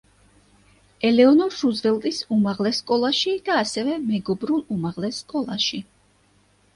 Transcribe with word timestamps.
ელეონორ 1.09 1.51
რუზველტის 1.63 2.21
უმაღლეს 2.35 2.79
სკოლაში 2.83 3.33
და 3.49 3.57
ასევე 3.65 3.99
მეგობრულ 4.07 4.63
უმაღლეს 4.77 5.21
სკოლაში. 5.25 5.81